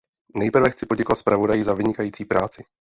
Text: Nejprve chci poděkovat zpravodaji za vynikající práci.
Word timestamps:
Nejprve 0.35 0.69
chci 0.69 0.85
poděkovat 0.85 1.15
zpravodaji 1.15 1.63
za 1.63 1.73
vynikající 1.73 2.25
práci. 2.25 2.63